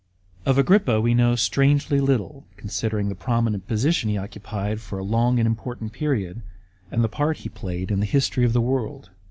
[0.47, 5.37] Of Agrippa we know strangely little considering the prominent position he occupied for a long
[5.37, 6.41] and important period,
[6.89, 9.11] and the part he played in the history of the world.